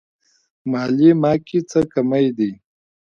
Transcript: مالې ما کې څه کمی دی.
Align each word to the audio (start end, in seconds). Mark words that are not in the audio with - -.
مالې 0.71 1.11
ما 1.21 1.33
کې 1.45 1.59
څه 1.69 1.79
کمی 1.93 2.27
دی. 2.37 2.51